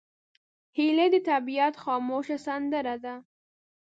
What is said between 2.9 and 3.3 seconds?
ده